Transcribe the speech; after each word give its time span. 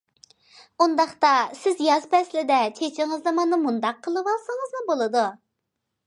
ئۇنداقتا 0.83 1.33
سىز 1.57 1.83
ياز 1.87 2.07
پەسلىدە 2.13 2.57
چېچىڭىزنى 2.79 3.33
مانا 3.41 3.59
مۇنداق 3.65 3.99
قىلىۋالسىڭىزمۇ 4.07 4.83
بولىدۇ. 4.89 5.27